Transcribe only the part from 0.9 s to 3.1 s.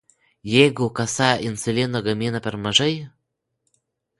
kasa insulino gamina per mažai